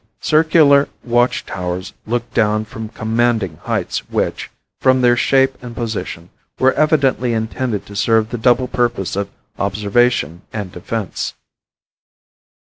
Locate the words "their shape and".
5.01-5.75